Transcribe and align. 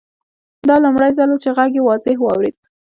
دا 0.67 0.75
لومړی 0.83 1.11
ځل 1.17 1.29
و 1.31 1.37
چې 1.43 1.49
غږ 1.57 1.71
یې 1.77 1.81
واضح 1.87 2.17
واورېد 2.19 2.55